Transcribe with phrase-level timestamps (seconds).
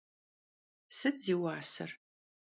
[0.97, 1.91] Sıt zi vuaser?